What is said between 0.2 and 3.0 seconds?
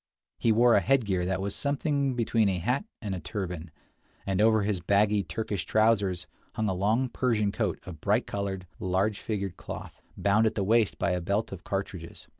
He wore a headgear that was something between a hat